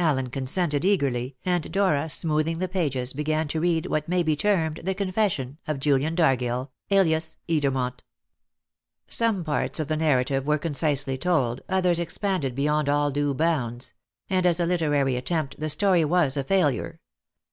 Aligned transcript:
Allen 0.00 0.30
consented 0.30 0.84
eagerly, 0.84 1.36
and 1.44 1.70
Dora, 1.70 2.08
smoothing 2.08 2.58
the 2.58 2.66
pages, 2.66 3.12
began 3.12 3.46
to 3.46 3.60
read 3.60 3.86
what 3.86 4.08
may 4.08 4.24
be 4.24 4.34
termed 4.34 4.80
the 4.82 4.96
confession 4.96 5.58
of 5.68 5.78
Julian 5.78 6.16
Dargill, 6.16 6.72
alias 6.90 7.36
Edermont. 7.48 8.00
Some 9.06 9.44
parts 9.44 9.78
of 9.78 9.86
the 9.86 9.94
narrative 9.96 10.44
were 10.44 10.58
concisely 10.58 11.16
told, 11.16 11.60
others 11.68 12.00
expanded 12.00 12.56
beyond 12.56 12.88
all 12.88 13.12
due 13.12 13.32
bounds; 13.32 13.94
and 14.28 14.44
as 14.44 14.58
a 14.58 14.66
literary 14.66 15.14
attempt 15.14 15.60
the 15.60 15.70
story 15.70 16.04
was 16.04 16.36
a 16.36 16.42
failure. 16.42 16.98